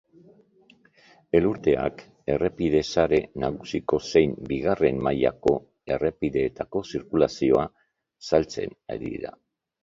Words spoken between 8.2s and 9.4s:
zailtzen ari da.